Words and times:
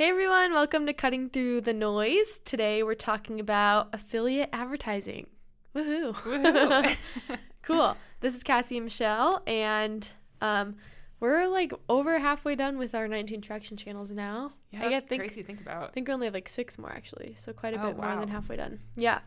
Hey 0.00 0.08
everyone, 0.08 0.54
welcome 0.54 0.86
to 0.86 0.94
Cutting 0.94 1.28
Through 1.28 1.60
the 1.60 1.74
Noise. 1.74 2.38
Today 2.38 2.82
we're 2.82 2.94
talking 2.94 3.38
about 3.38 3.90
affiliate 3.92 4.48
advertising. 4.50 5.26
Woohoo! 5.74 6.14
Woohoo. 6.14 6.96
cool. 7.62 7.94
This 8.20 8.34
is 8.34 8.42
Cassie 8.42 8.78
and 8.78 8.86
Michelle, 8.86 9.42
and 9.46 10.08
um, 10.40 10.76
we're 11.20 11.46
like 11.48 11.74
over 11.90 12.18
halfway 12.18 12.54
done 12.54 12.78
with 12.78 12.94
our 12.94 13.08
19 13.08 13.42
traction 13.42 13.76
channels 13.76 14.10
now. 14.10 14.54
Yeah, 14.70 14.86
I 14.86 14.88
that's 14.88 15.04
think, 15.04 15.20
crazy 15.20 15.42
to 15.42 15.46
think 15.46 15.60
about. 15.60 15.90
I 15.90 15.92
think 15.92 16.08
we 16.08 16.14
only 16.14 16.28
have 16.28 16.32
like 16.32 16.48
six 16.48 16.78
more 16.78 16.90
actually, 16.90 17.34
so 17.36 17.52
quite 17.52 17.74
a 17.74 17.82
Oh, 17.82 17.88
bit 17.88 17.98
more 17.98 18.16
than 18.16 18.28
halfway 18.28 18.56
done. 18.56 18.80
Yeah. 18.96 19.18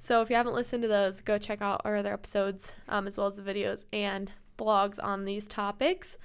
So 0.00 0.22
if 0.22 0.28
you 0.28 0.34
haven't 0.34 0.54
listened 0.54 0.82
to 0.82 0.88
those, 0.88 1.20
go 1.20 1.38
check 1.38 1.62
out 1.62 1.82
our 1.84 1.94
other 1.94 2.12
episodes, 2.12 2.74
um, 2.88 3.06
as 3.06 3.16
well 3.16 3.28
as 3.28 3.36
the 3.36 3.42
videos 3.42 3.84
and 3.92 4.32
blogs 4.58 4.98
on 5.00 5.24
these 5.24 5.46
topics. 5.46 6.18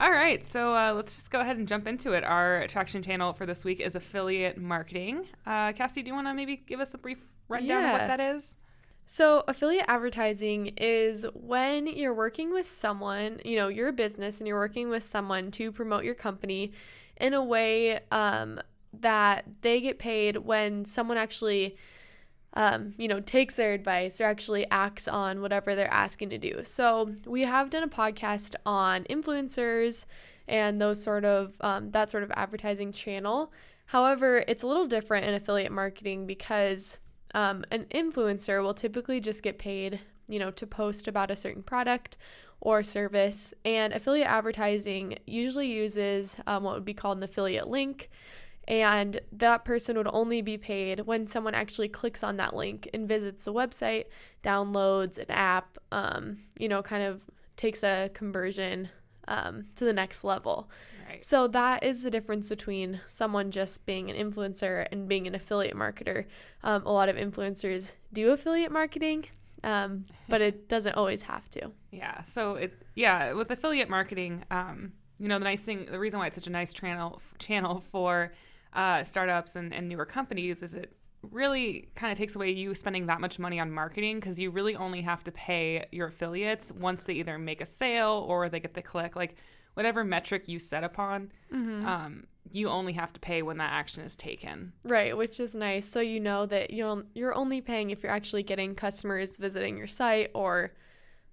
All 0.00 0.10
right, 0.10 0.42
so 0.42 0.74
uh, 0.74 0.94
let's 0.94 1.14
just 1.14 1.30
go 1.30 1.40
ahead 1.40 1.58
and 1.58 1.68
jump 1.68 1.86
into 1.86 2.12
it. 2.12 2.24
Our 2.24 2.66
traction 2.68 3.02
channel 3.02 3.34
for 3.34 3.44
this 3.44 3.66
week 3.66 3.80
is 3.80 3.96
affiliate 3.96 4.56
marketing. 4.56 5.26
Uh, 5.44 5.74
Cassie, 5.74 6.02
do 6.02 6.08
you 6.08 6.14
want 6.14 6.26
to 6.26 6.32
maybe 6.32 6.56
give 6.56 6.80
us 6.80 6.94
a 6.94 6.98
brief 6.98 7.18
rundown 7.48 7.84
of 7.84 7.92
what 7.92 8.06
that 8.06 8.18
is? 8.18 8.56
So, 9.06 9.44
affiliate 9.46 9.84
advertising 9.88 10.68
is 10.78 11.26
when 11.34 11.86
you're 11.86 12.14
working 12.14 12.50
with 12.50 12.66
someone, 12.66 13.40
you 13.44 13.58
know, 13.58 13.68
you're 13.68 13.88
a 13.88 13.92
business 13.92 14.38
and 14.38 14.48
you're 14.48 14.58
working 14.58 14.88
with 14.88 15.02
someone 15.02 15.50
to 15.50 15.70
promote 15.70 16.04
your 16.04 16.14
company 16.14 16.72
in 17.20 17.34
a 17.34 17.44
way 17.44 18.00
um, 18.10 18.58
that 19.00 19.44
they 19.60 19.82
get 19.82 19.98
paid 19.98 20.38
when 20.38 20.86
someone 20.86 21.18
actually, 21.18 21.76
um, 22.54 22.94
you 22.96 23.08
know, 23.08 23.20
takes 23.20 23.54
their 23.54 23.72
advice 23.72 24.20
or 24.20 24.24
actually 24.24 24.66
acts 24.70 25.06
on 25.06 25.40
whatever 25.40 25.74
they're 25.74 25.92
asking 25.92 26.30
to 26.30 26.38
do. 26.38 26.60
So, 26.64 27.14
we 27.26 27.42
have 27.42 27.70
done 27.70 27.82
a 27.82 27.88
podcast 27.88 28.56
on 28.66 29.04
influencers 29.04 30.04
and 30.48 30.80
those 30.80 31.02
sort 31.02 31.24
of, 31.24 31.56
um, 31.60 31.90
that 31.92 32.10
sort 32.10 32.24
of 32.24 32.32
advertising 32.32 32.92
channel. 32.92 33.52
However, 33.86 34.44
it's 34.46 34.62
a 34.62 34.66
little 34.66 34.86
different 34.86 35.26
in 35.26 35.34
affiliate 35.34 35.72
marketing 35.72 36.26
because 36.26 36.98
um, 37.34 37.64
an 37.70 37.86
influencer 37.90 38.62
will 38.62 38.74
typically 38.74 39.20
just 39.20 39.42
get 39.42 39.58
paid, 39.58 40.00
you 40.28 40.38
know, 40.38 40.50
to 40.52 40.66
post 40.66 41.08
about 41.08 41.30
a 41.30 41.36
certain 41.36 41.62
product 41.62 42.18
or 42.60 42.82
service. 42.82 43.54
And 43.64 43.92
affiliate 43.92 44.28
advertising 44.28 45.18
usually 45.26 45.68
uses 45.68 46.36
um, 46.46 46.64
what 46.64 46.74
would 46.74 46.84
be 46.84 46.94
called 46.94 47.18
an 47.18 47.22
affiliate 47.22 47.68
link. 47.68 48.10
And 48.70 49.20
that 49.32 49.64
person 49.64 49.96
would 49.96 50.06
only 50.12 50.42
be 50.42 50.56
paid 50.56 51.00
when 51.00 51.26
someone 51.26 51.54
actually 51.56 51.88
clicks 51.88 52.22
on 52.22 52.36
that 52.36 52.54
link 52.54 52.88
and 52.94 53.08
visits 53.08 53.44
the 53.44 53.52
website, 53.52 54.04
downloads 54.44 55.18
an 55.18 55.28
app, 55.28 55.76
um, 55.90 56.38
you 56.56 56.68
know, 56.68 56.80
kind 56.80 57.02
of 57.02 57.20
takes 57.56 57.82
a 57.82 58.10
conversion 58.14 58.88
um, 59.26 59.64
to 59.74 59.84
the 59.84 59.92
next 59.92 60.22
level. 60.22 60.70
Right. 61.08 61.24
So 61.24 61.48
that 61.48 61.82
is 61.82 62.04
the 62.04 62.12
difference 62.12 62.48
between 62.48 63.00
someone 63.08 63.50
just 63.50 63.84
being 63.86 64.08
an 64.08 64.16
influencer 64.16 64.86
and 64.92 65.08
being 65.08 65.26
an 65.26 65.34
affiliate 65.34 65.74
marketer. 65.74 66.26
Um, 66.62 66.86
a 66.86 66.92
lot 66.92 67.08
of 67.08 67.16
influencers 67.16 67.96
do 68.12 68.30
affiliate 68.30 68.70
marketing, 68.70 69.24
um, 69.64 70.06
but 70.28 70.40
it 70.40 70.68
doesn't 70.68 70.94
always 70.94 71.22
have 71.22 71.50
to. 71.50 71.72
Yeah. 71.90 72.22
So 72.22 72.54
it 72.54 72.72
yeah, 72.94 73.32
with 73.32 73.50
affiliate 73.50 73.90
marketing, 73.90 74.44
um, 74.52 74.92
you 75.18 75.26
know, 75.26 75.40
the 75.40 75.44
nice 75.44 75.62
thing, 75.62 75.86
the 75.90 75.98
reason 75.98 76.20
why 76.20 76.28
it's 76.28 76.36
such 76.36 76.46
a 76.46 76.50
nice 76.50 76.72
channel 76.72 77.20
channel 77.40 77.82
for 77.90 78.32
uh, 78.72 79.02
startups 79.02 79.56
and, 79.56 79.72
and 79.72 79.88
newer 79.88 80.04
companies 80.04 80.62
is 80.62 80.74
it 80.74 80.92
really 81.22 81.88
kind 81.94 82.10
of 82.10 82.18
takes 82.18 82.34
away 82.34 82.50
you 82.50 82.74
spending 82.74 83.06
that 83.06 83.20
much 83.20 83.38
money 83.38 83.60
on 83.60 83.70
marketing 83.70 84.18
because 84.18 84.40
you 84.40 84.50
really 84.50 84.74
only 84.76 85.02
have 85.02 85.22
to 85.24 85.32
pay 85.32 85.84
your 85.92 86.08
affiliates 86.08 86.72
once 86.72 87.04
they 87.04 87.14
either 87.14 87.38
make 87.38 87.60
a 87.60 87.64
sale 87.64 88.24
or 88.28 88.48
they 88.48 88.60
get 88.60 88.74
the 88.74 88.82
click. 88.82 89.16
Like 89.16 89.36
whatever 89.74 90.02
metric 90.02 90.48
you 90.48 90.58
set 90.58 90.82
upon, 90.82 91.30
um, 91.86 92.26
you 92.52 92.68
only 92.68 92.92
have 92.94 93.12
to 93.12 93.20
pay 93.20 93.42
when 93.42 93.58
that 93.58 93.72
action 93.72 94.02
is 94.02 94.16
taken. 94.16 94.72
Right, 94.84 95.16
which 95.16 95.40
is 95.40 95.54
nice. 95.54 95.86
So 95.86 96.00
you 96.00 96.20
know 96.20 96.46
that 96.46 96.70
you'll 96.70 97.02
you're 97.14 97.34
only 97.34 97.60
paying 97.60 97.90
if 97.90 98.02
you're 98.02 98.12
actually 98.12 98.42
getting 98.42 98.74
customers 98.74 99.36
visiting 99.36 99.76
your 99.76 99.86
site 99.86 100.30
or 100.34 100.72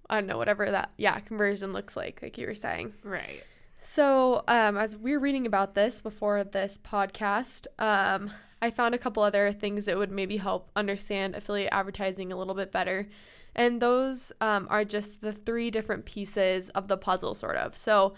I 0.10 0.16
don't 0.16 0.28
know 0.28 0.38
whatever 0.38 0.70
that 0.72 0.92
yeah 0.98 1.20
conversion 1.20 1.74
looks 1.74 1.96
like, 1.96 2.22
like 2.22 2.38
you 2.38 2.48
were 2.48 2.56
saying. 2.56 2.94
Right. 3.04 3.44
So, 3.82 4.44
um, 4.48 4.78
as 4.78 4.98
we 4.98 5.14
were 5.14 5.20
reading 5.20 5.46
about 5.46 5.74
this 5.74 6.02
before 6.02 6.44
this 6.44 6.78
podcast, 6.78 7.68
um, 7.80 8.32
I 8.62 8.72
found 8.72 8.96
a 8.96 8.98
couple 8.98 9.24
other 9.24 9.52
things 9.52 9.86
that 9.86 9.98
would 9.98 10.12
maybe 10.12 10.38
help 10.38 10.70
understand 10.76 11.36
affiliate 11.36 11.72
advertising 11.72 12.32
a 12.32 12.38
little 12.38 12.56
bit 12.56 12.72
better. 12.72 13.08
And 13.56 13.82
those 13.82 14.32
um, 14.42 14.68
are 14.70 14.84
just 14.84 15.22
the 15.22 15.32
three 15.32 15.72
different 15.72 16.06
pieces 16.06 16.70
of 16.72 16.88
the 16.88 16.98
puzzle, 16.98 17.34
sort 17.34 17.56
of. 17.56 17.78
So, 17.78 18.14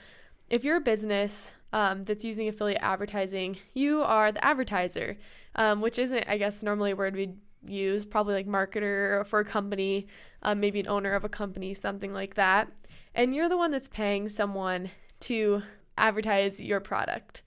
if 0.49 0.63
you're 0.63 0.77
a 0.77 0.81
business 0.81 1.53
um, 1.71 2.03
that's 2.03 2.25
using 2.25 2.47
affiliate 2.47 2.81
advertising, 2.81 3.57
you 3.73 4.01
are 4.01 4.31
the 4.31 4.43
advertiser, 4.43 5.17
um, 5.55 5.81
which 5.81 5.99
isn't, 5.99 6.27
I 6.27 6.37
guess, 6.37 6.63
normally 6.63 6.91
a 6.91 6.95
word 6.95 7.15
we'd 7.15 7.37
use, 7.67 8.05
probably 8.05 8.33
like 8.33 8.47
marketer 8.47 9.25
for 9.27 9.39
a 9.39 9.45
company, 9.45 10.07
um, 10.41 10.59
maybe 10.59 10.79
an 10.79 10.87
owner 10.87 11.13
of 11.13 11.23
a 11.23 11.29
company, 11.29 11.73
something 11.73 12.13
like 12.13 12.35
that. 12.35 12.71
And 13.13 13.35
you're 13.35 13.49
the 13.49 13.57
one 13.57 13.71
that's 13.71 13.87
paying 13.87 14.29
someone 14.29 14.89
to 15.21 15.63
advertise 15.97 16.61
your 16.61 16.79
product. 16.79 17.41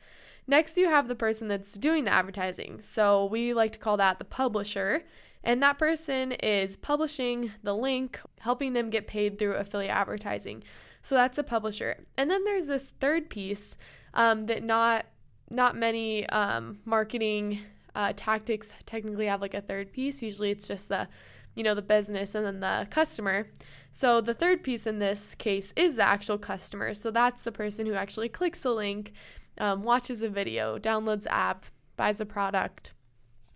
Next, 0.47 0.77
you 0.77 0.89
have 0.89 1.09
the 1.09 1.15
person 1.15 1.49
that's 1.49 1.75
doing 1.75 2.05
the 2.05 2.13
advertising. 2.13 2.81
So 2.83 3.27
we 3.27 3.55
like 3.55 3.73
to 3.73 3.79
call 3.79 3.97
that 3.99 4.19
the 4.19 4.25
publisher. 4.25 5.05
And 5.45 5.63
that 5.63 5.79
person 5.79 6.33
is 6.33 6.77
publishing 6.77 7.53
the 7.63 7.75
link, 7.75 8.21
helping 8.41 8.73
them 8.73 8.91
get 8.91 9.07
paid 9.07 9.39
through 9.39 9.55
affiliate 9.55 9.95
advertising. 9.95 10.63
So 11.03 11.15
that's 11.15 11.39
a 11.39 11.43
publisher. 11.43 12.05
And 12.17 12.31
then 12.31 12.45
there's 12.45 12.69
this 12.69 12.93
third 13.01 13.29
piece 13.29 13.77
um, 14.15 14.47
that 14.47 14.63
not 14.63 15.07
not 15.51 15.77
many 15.77 16.27
um, 16.31 16.79
marketing 16.87 17.61
uh, 17.95 18.13
tactics 18.17 18.73
technically 18.87 19.27
have 19.27 19.43
like 19.43 19.55
a 19.55 19.61
third 19.61 19.93
piece. 19.93 20.23
Usually 20.23 20.51
it's 20.51 20.67
just 20.67 20.89
the 20.89 21.09
you 21.55 21.63
know 21.63 21.75
the 21.75 21.83
business 21.83 22.35
and 22.35 22.47
then 22.47 22.61
the 22.61 22.87
customer. 22.91 23.49
So 23.93 24.21
the 24.21 24.35
third 24.35 24.63
piece 24.63 24.87
in 24.87 24.99
this 24.99 25.35
case 25.35 25.73
is 25.77 25.97
the 25.97 26.03
actual 26.03 26.39
customer. 26.39 26.95
So 26.95 27.11
that's 27.11 27.45
the 27.45 27.53
person 27.53 27.87
who 27.87 27.95
actually 27.95 28.31
clicks 28.31 28.61
the 28.61 28.73
link, 28.73 29.13
um, 29.59 29.83
watches 29.83 30.23
a 30.23 30.29
video, 30.29 30.79
downloads 30.79 31.27
app, 31.29 31.67
buys 31.97 32.21
a 32.21 32.27
product, 32.27 32.95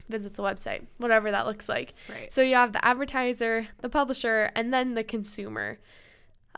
visits 0.09 0.39
a 0.39 0.43
website, 0.43 0.87
whatever 0.99 1.31
that 1.31 1.47
looks 1.47 1.69
like. 1.69 1.95
Right. 2.09 2.33
So 2.33 2.43
you 2.43 2.55
have 2.55 2.73
the 2.73 2.85
advertiser, 2.85 3.69
the 3.81 3.89
publisher, 3.89 4.51
and 4.55 4.73
then 4.73 4.95
the 4.95 5.05
consumer. 5.05 5.79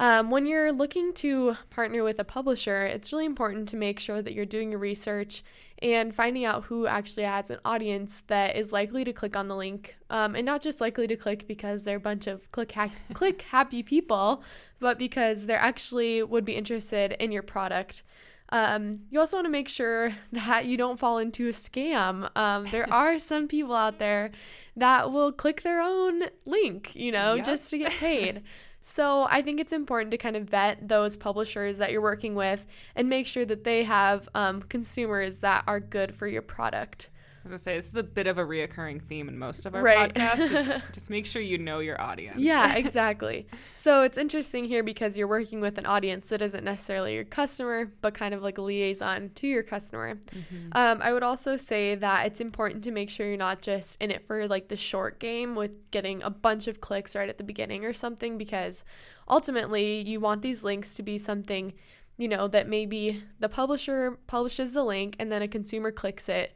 Um, 0.00 0.31
when 0.31 0.47
you're 0.47 0.70
looking 0.70 1.12
to 1.14 1.56
partner 1.70 2.04
with 2.04 2.20
a 2.20 2.25
publisher, 2.25 2.84
it's 2.86 3.12
really 3.12 3.25
important 3.26 3.69
to 3.70 3.76
make 3.76 3.98
sure 3.98 4.22
that 4.22 4.32
you're 4.32 4.47
doing 4.47 4.70
your 4.70 4.78
research 4.78 5.42
and 5.82 6.14
finding 6.14 6.44
out 6.44 6.64
who 6.64 6.86
actually 6.86 7.25
has 7.25 7.50
an 7.50 7.59
audience 7.64 8.22
that 8.28 8.56
is 8.56 8.72
likely 8.72 9.04
to 9.04 9.12
click 9.12 9.36
on 9.36 9.48
the 9.48 9.56
link, 9.56 9.97
um, 10.10 10.36
and 10.36 10.47
not 10.47 10.62
just 10.62 10.81
likely 10.81 11.06
to 11.09 11.16
click 11.16 11.47
because 11.48 11.82
they're 11.84 11.97
a 11.97 12.00
bunch 12.00 12.28
of 12.28 12.50
click 12.53 12.72
ha- 12.72 12.91
click 13.12 13.42
happy 13.42 13.82
people, 13.82 14.42
but 14.81 14.98
because 14.98 15.47
they're 15.47 15.59
actually 15.59 16.22
would 16.22 16.44
be 16.44 16.54
interested 16.54 17.12
in 17.19 17.32
your 17.32 17.42
product. 17.42 18.04
Um, 18.50 19.00
you 19.10 19.20
also 19.20 19.36
want 19.36 19.47
to 19.47 19.50
make 19.50 19.69
sure 19.69 20.15
that 20.32 20.66
you 20.66 20.76
don't 20.76 20.98
fall 20.98 21.19
into 21.19 21.48
a 21.48 21.53
scam. 21.53 22.30
Um, 22.36 22.66
there 22.70 22.91
are 22.92 23.19
some 23.19 23.48
people 23.48 23.75
out 23.75 23.98
there 23.98 24.30
that 24.76 25.10
will 25.12 25.32
click 25.32 25.62
their 25.62 25.80
own 25.80 26.22
link, 26.47 26.94
you 26.94 27.10
know, 27.10 27.34
Yep. 27.34 27.47
just 27.47 27.70
to 27.70 27.78
get 27.78 27.92
paid. 27.92 28.42
So 28.81 29.27
I 29.28 29.43
think 29.43 29.61
it's 29.61 29.72
important 29.72 30.11
to 30.12 30.19
kind 30.19 30.37
of 30.37 30.44
vet 30.44 30.89
those 30.89 31.16
publishers 31.16 31.78
that 31.78 31.93
you're 31.93 32.00
working 32.00 32.34
with 32.34 32.66
and 32.94 33.09
make 33.09 33.27
sure 33.27 33.44
that 33.44 33.65
they 33.65 33.84
have 33.84 34.28
um, 34.34 34.62
consumers 34.62 35.41
that 35.41 35.65
are 35.66 35.81
good 35.81 36.15
for 36.15 36.27
your 36.27 36.43
product. 36.43 37.10
I 37.44 37.48
was 37.48 37.50
gonna 37.50 37.58
say 37.58 37.76
this 37.76 37.88
is 37.88 37.96
a 37.96 38.02
bit 38.02 38.26
of 38.26 38.36
a 38.38 38.44
reoccurring 38.44 39.00
theme 39.02 39.28
in 39.28 39.38
most 39.38 39.64
of 39.64 39.74
our 39.74 39.82
Right. 39.82 40.12
podcasts. 40.12 40.82
just 40.92 41.08
make 41.08 41.24
sure 41.24 41.40
you 41.40 41.56
know 41.56 41.78
your 41.78 42.00
audience. 42.00 42.38
Yeah, 42.40 42.74
exactly. 42.82 43.46
so 43.76 44.02
it's 44.02 44.18
interesting 44.18 44.64
here 44.64 44.82
because 44.82 45.16
you're 45.16 45.28
working 45.28 45.60
with 45.60 45.78
an 45.78 45.86
audience 45.86 46.28
that 46.30 46.42
isn't 46.42 46.64
necessarily 46.64 47.14
your 47.14 47.24
customer, 47.24 47.92
but 48.00 48.12
kind 48.14 48.34
of 48.34 48.42
like 48.42 48.58
a 48.58 48.62
liaison 48.62 49.30
to 49.36 49.46
your 49.46 49.62
customer. 49.62 50.16
Mm-hmm. 50.16 50.70
Um, 50.72 50.98
I 51.00 51.12
would 51.12 51.22
also 51.22 51.56
say 51.56 51.94
that 51.94 52.26
it's 52.26 52.40
important 52.40 52.84
to 52.84 52.90
make 52.90 53.08
sure 53.08 53.26
you're 53.26 53.36
not 53.36 53.62
just 53.62 54.00
in 54.02 54.10
it 54.10 54.26
for 54.26 54.46
like 54.48 54.68
the 54.68 54.76
short 54.76 55.18
game 55.20 55.54
with 55.54 55.90
getting 55.90 56.22
a 56.24 56.30
bunch 56.30 56.66
of 56.66 56.80
clicks 56.80 57.14
right 57.16 57.28
at 57.28 57.38
the 57.38 57.44
beginning 57.44 57.84
or 57.84 57.92
something, 57.92 58.36
because 58.36 58.84
ultimately 59.28 60.00
you 60.02 60.20
want 60.20 60.42
these 60.42 60.64
links 60.64 60.94
to 60.96 61.02
be 61.02 61.18
something, 61.18 61.72
you 62.16 62.28
know, 62.28 62.48
that 62.48 62.68
maybe 62.68 63.22
the 63.38 63.48
publisher 63.48 64.18
publishes 64.26 64.72
the 64.72 64.82
link 64.82 65.16
and 65.18 65.30
then 65.30 65.42
a 65.42 65.48
consumer 65.48 65.90
clicks 65.92 66.28
it. 66.28 66.52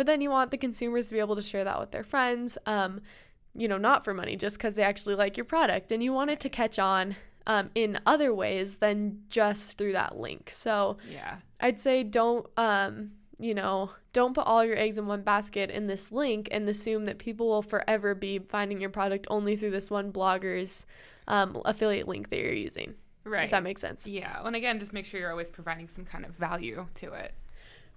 But 0.00 0.06
then 0.06 0.22
you 0.22 0.30
want 0.30 0.50
the 0.50 0.56
consumers 0.56 1.08
to 1.08 1.14
be 1.14 1.20
able 1.20 1.36
to 1.36 1.42
share 1.42 1.62
that 1.64 1.78
with 1.78 1.90
their 1.90 2.04
friends, 2.04 2.56
um, 2.64 3.02
you 3.54 3.68
know, 3.68 3.76
not 3.76 4.02
for 4.02 4.14
money, 4.14 4.34
just 4.34 4.56
because 4.56 4.74
they 4.74 4.82
actually 4.82 5.14
like 5.14 5.36
your 5.36 5.44
product. 5.44 5.92
And 5.92 6.02
you 6.02 6.10
want 6.10 6.30
it 6.30 6.40
to 6.40 6.48
catch 6.48 6.78
on 6.78 7.16
um, 7.46 7.68
in 7.74 8.00
other 8.06 8.32
ways 8.32 8.76
than 8.76 9.20
just 9.28 9.76
through 9.76 9.92
that 9.92 10.16
link. 10.16 10.48
So 10.50 10.96
Yeah. 11.06 11.36
I'd 11.60 11.78
say 11.78 12.02
don't, 12.02 12.46
um, 12.56 13.10
you 13.38 13.52
know, 13.52 13.90
don't 14.14 14.32
put 14.32 14.46
all 14.46 14.64
your 14.64 14.78
eggs 14.78 14.96
in 14.96 15.06
one 15.06 15.20
basket 15.20 15.68
in 15.68 15.86
this 15.86 16.10
link 16.10 16.48
and 16.50 16.66
assume 16.66 17.04
that 17.04 17.18
people 17.18 17.50
will 17.50 17.60
forever 17.60 18.14
be 18.14 18.38
finding 18.38 18.80
your 18.80 18.88
product 18.88 19.26
only 19.28 19.54
through 19.54 19.72
this 19.72 19.90
one 19.90 20.10
blogger's 20.10 20.86
um, 21.28 21.60
affiliate 21.66 22.08
link 22.08 22.30
that 22.30 22.38
you're 22.38 22.54
using. 22.54 22.94
Right. 23.24 23.44
If 23.44 23.50
that 23.50 23.62
makes 23.62 23.82
sense. 23.82 24.06
yeah. 24.06 24.40
And 24.42 24.56
again, 24.56 24.78
just 24.78 24.94
make 24.94 25.04
sure 25.04 25.20
you're 25.20 25.30
always 25.30 25.50
providing 25.50 25.88
some 25.88 26.06
kind 26.06 26.24
of 26.24 26.30
value 26.36 26.86
to 26.94 27.12
it. 27.12 27.34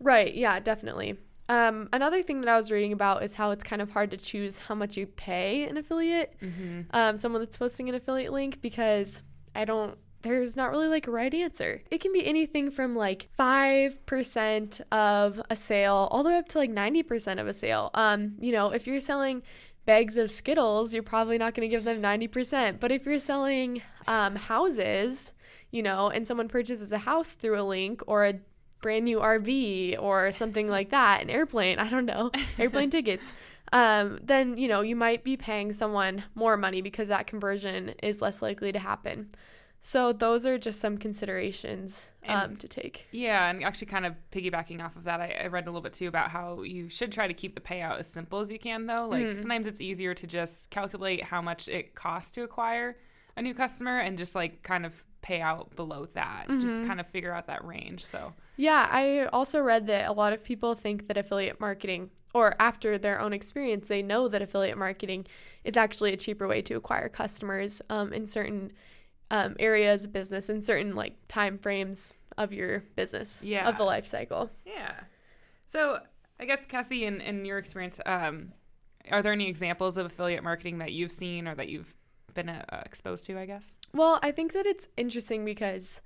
Right. 0.02 0.36
Yeah, 0.36 0.60
definitely. 0.60 1.18
Um, 1.54 1.90
another 1.94 2.22
thing 2.24 2.42
that 2.42 2.50
I 2.50 2.58
was 2.58 2.72
reading 2.72 2.94
about 2.94 3.24
is 3.24 3.34
how 3.36 3.52
it's 3.52 3.64
kind 3.64 3.82
of 3.82 3.92
hard 3.92 4.10
to 4.12 4.18
choose 4.18 4.60
how 4.60 4.76
much 4.76 4.98
you 4.98 5.06
pay 5.06 5.64
an 5.70 5.78
affiliate, 5.78 6.34
Mm-hmm. 6.42 6.82
um, 6.92 7.18
someone 7.18 7.42
that's 7.42 7.58
posting 7.58 7.90
an 7.90 7.96
affiliate 7.96 8.34
link, 8.34 8.62
because 8.62 9.22
I 9.54 9.66
don't, 9.66 9.98
there's 10.24 10.56
not 10.56 10.72
really 10.72 10.88
like 10.88 11.08
a 11.08 11.12
right 11.12 11.34
answer. 11.34 11.82
It 11.92 12.00
can 12.02 12.12
be 12.14 12.26
anything 12.26 12.72
from 12.72 12.96
like 12.96 13.28
5% 13.38 14.82
of 14.92 15.42
a 15.50 15.56
sale 15.56 16.08
all 16.12 16.24
the 16.24 16.30
way 16.30 16.38
up 16.38 16.48
to 16.50 16.58
like 16.58 16.72
90% 16.72 17.40
of 17.40 17.48
a 17.48 17.54
sale. 17.54 17.92
Um, 17.94 18.36
you 18.40 18.52
know, 18.52 18.72
if 18.72 18.88
you're 18.88 19.00
selling 19.00 19.44
bags 19.86 20.16
of 20.18 20.32
Skittles, 20.32 20.94
you're 20.94 21.04
probably 21.04 21.38
not 21.38 21.54
going 21.54 21.70
to 21.70 21.74
give 21.76 21.84
them 21.84 22.02
90%. 22.02 22.80
But 22.80 22.92
if 22.92 23.06
you're 23.06 23.20
selling 23.20 23.82
um, 24.08 24.36
houses, 24.36 25.34
you 25.72 25.84
know, 25.84 26.10
and 26.10 26.26
someone 26.26 26.48
purchases 26.48 26.92
a 26.92 26.98
house 27.00 27.34
through 27.34 27.60
a 27.60 27.64
link 27.64 28.02
or 28.08 28.26
a 28.26 28.34
brand 28.83 29.06
new 29.06 29.18
RV 29.19 30.00
or 30.00 30.31
something 30.31 30.68
like 30.68 30.91
that, 30.91 31.24
an 31.24 31.31
airplane, 31.31 31.80
I 31.80 31.89
don't 31.89 32.06
know, 32.06 32.30
airplane 32.59 32.91
tickets, 32.91 33.33
um, 33.71 34.19
then, 34.21 34.56
you 34.57 34.68
know, 34.68 34.81
you 34.81 34.95
might 34.95 35.24
be 35.24 35.35
paying 35.35 35.74
someone 35.74 36.24
more 36.35 36.56
money 36.57 36.81
because 36.81 37.07
that 37.07 37.25
conversion 37.25 37.95
is 38.03 38.21
less 38.21 38.44
likely 38.44 38.71
to 38.71 38.77
happen. 38.77 39.30
So 39.85 40.13
those 40.13 40.45
are 40.45 40.57
just 40.57 40.80
some 40.80 40.97
considerations 40.97 42.07
um, 42.27 42.51
And- 42.51 42.59
to 42.59 42.68
take. 42.68 43.07
Yeah, 43.12 43.50
and 43.50 43.63
actually, 43.63 43.88
kind 43.88 44.06
of 44.06 44.13
piggybacking 44.31 44.81
off 44.81 44.95
of 44.95 45.03
that, 45.06 45.19
I, 45.19 45.35
I 45.44 45.47
read 45.47 45.65
a 45.65 45.69
little 45.71 45.81
bit 45.81 45.91
too 45.94 46.07
about 46.07 46.30
how 46.30 46.62
you 46.62 46.88
should 46.88 47.12
try 47.12 47.27
to 47.27 47.33
keep 47.33 47.56
the 47.56 47.62
payout 47.62 48.00
as 48.00 48.07
simple 48.07 48.39
as 48.39 48.50
you 48.51 48.59
can, 48.59 48.85
though. 48.85 49.07
Like, 49.09 49.25
Mhm. 49.25 49.39
sometimes 49.39 49.68
it's 49.68 49.81
easier 49.81 50.13
to 50.13 50.27
just 50.27 50.69
calculate 50.69 51.24
how 51.24 51.41
much 51.41 51.68
it 51.68 51.95
costs 51.95 52.31
to 52.33 52.44
acquire 52.44 52.95
a 53.35 53.41
new 53.41 53.53
customer 53.53 54.00
and 54.00 54.18
just 54.18 54.35
like 54.35 54.62
kind 54.63 54.85
of 54.85 55.03
pay 55.21 55.41
out 55.41 55.75
below 55.75 56.06
that. 56.13 56.45
Just 56.62 56.75
Mhm. 56.81 56.85
kind 56.88 57.00
of 57.00 57.07
figure 57.07 57.33
out 57.33 57.47
that 57.47 57.65
range. 57.65 58.06
So, 58.06 58.33
Yeah, 58.56 58.88
I 58.92 59.26
also 59.34 59.60
read 59.60 59.88
that 59.88 60.08
a 60.10 60.14
lot 60.14 60.34
of 60.34 60.44
people 60.44 60.76
think 60.76 61.08
that 61.08 61.18
affiliate 61.18 61.60
marketing, 61.60 62.10
or 62.34 62.56
after 62.60 62.98
their 62.98 63.20
own 63.20 63.34
experience, 63.34 63.88
they 63.88 64.02
know 64.02 64.28
that 64.28 64.42
affiliate 64.42 64.78
marketing 64.78 65.26
is 65.64 65.78
actually 65.78 66.14
a 66.14 66.18
cheaper 66.18 66.48
way 66.48 66.62
to 66.64 66.76
acquire 66.76 67.10
customers 67.10 67.82
um, 67.90 68.14
in 68.14 68.28
certain 68.28 68.72
um, 69.32 69.56
areas 69.60 70.06
of 70.06 70.14
business, 70.14 70.50
in 70.50 70.62
certain 70.62 70.96
like 70.96 71.16
time 71.28 71.58
frames 71.58 72.14
of 72.38 72.54
your 72.54 72.84
business, 72.96 73.42
Yeah. 73.44 73.68
of 73.70 73.78
the 73.78 73.84
life 73.84 74.06
cycle. 74.06 74.50
yeah. 74.66 74.94
So, 75.66 76.00
I 76.40 76.46
guess, 76.46 76.66
Cassie, 76.68 77.06
in, 77.06 77.22
in 77.22 77.46
your 77.46 77.58
experience, 77.58 78.00
um, 78.06 78.52
are 79.10 79.22
there 79.24 79.34
any 79.34 79.48
examples 79.50 79.98
of 79.98 80.06
affiliate 80.06 80.44
marketing 80.44 80.78
that 80.80 80.92
you've 80.92 81.12
seen 81.12 81.48
or 81.48 81.56
that 81.56 81.70
you've 81.70 81.96
been 82.34 82.50
uh, 82.50 82.84
exposed 82.86 83.26
to, 83.26 83.40
I 83.40 83.46
guess? 83.46 83.74
Well, 83.94 84.20
I 84.22 84.32
think 84.32 84.54
that 84.54 84.66
it's 84.68 84.88
interesting 84.98 85.46
because 85.46 86.02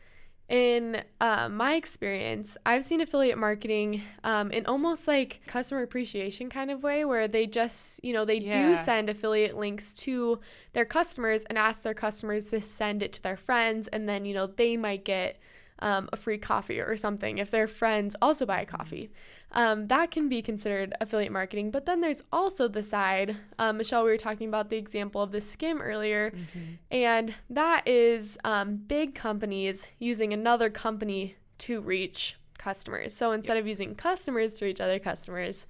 in 0.50 1.04
uh, 1.20 1.50
my 1.50 1.76
experience, 1.76 2.56
I've 2.66 2.86
seen 2.86 3.02
affiliate 3.02 3.38
marketing 3.38 4.02
um, 4.24 4.50
in 4.52 4.66
almost 4.66 5.08
like 5.08 5.42
customer 5.46 5.82
appreciation 5.84 6.50
kind 6.50 6.72
of 6.72 6.84
way 6.84 7.04
where 7.04 7.28
they 7.28 7.48
just, 7.48 8.02
you 8.04 8.14
know, 8.14 8.24
they 8.24 8.40
Yeah. 8.40 8.52
do 8.52 8.76
send 8.78 9.10
affiliate 9.10 9.58
links 9.58 9.94
to 9.96 10.40
their 10.72 10.86
customers 10.86 11.44
and 11.46 11.58
ask 11.58 11.84
their 11.84 11.94
customers 11.94 12.50
to 12.52 12.62
send 12.62 13.04
it 13.04 13.12
to 13.14 13.24
their 13.24 13.36
friends. 13.38 13.88
And 13.90 14.08
then, 14.08 14.24
you 14.24 14.34
know, 14.34 14.48
they 14.48 14.78
might 14.78 15.04
get 15.04 15.38
um, 15.79 16.09
a 16.12 16.18
free 16.18 16.38
coffee 16.38 16.79
or 16.79 16.95
something 16.97 17.38
if 17.38 17.51
their 17.51 17.68
friends 17.68 18.15
also 18.21 18.45
buy 18.45 18.62
a 18.62 18.65
coffee. 18.65 19.12
Um, 19.53 19.88
that 19.88 20.12
can 20.12 20.27
be 20.27 20.41
considered 20.41 20.94
affiliate 21.00 21.31
marketing. 21.31 21.71
But 21.71 21.85
then 21.85 22.01
there's 22.01 22.24
also 22.31 22.68
the 22.68 22.83
side, 22.83 23.38
um, 23.59 23.77
Michelle, 23.77 24.03
we 24.03 24.12
were 24.12 24.18
talking 24.18 24.50
about 24.50 24.69
the 24.69 24.77
example 24.77 25.21
of 25.21 25.31
the 25.31 25.39
Skimm 25.39 25.79
earlier. 25.81 26.33
And 26.91 27.33
that 27.50 27.88
is 27.88 28.38
um, 28.44 28.75
big 28.75 29.15
companies 29.15 29.88
using 30.00 30.33
another 30.33 30.69
company 30.69 31.35
to 31.59 31.81
reach 31.81 32.38
customers. 32.57 33.13
So 33.13 33.31
instead 33.31 33.57
of 33.57 33.68
using 33.68 33.95
customers 33.95 34.56
to 34.56 34.65
reach 34.65 34.81
other 34.81 35.00
customers, 35.00 35.68